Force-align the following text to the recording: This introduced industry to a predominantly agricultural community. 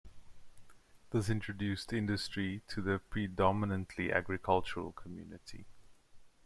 This 1.11 1.29
introduced 1.29 1.93
industry 1.93 2.63
to 2.69 2.91
a 2.91 2.97
predominantly 2.97 4.11
agricultural 4.11 4.93
community. 4.93 5.67